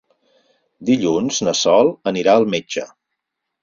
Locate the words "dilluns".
0.89-1.43